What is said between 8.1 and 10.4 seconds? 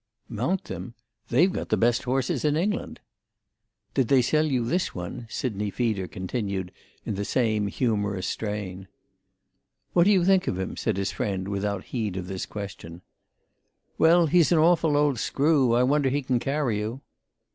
strain. "What do you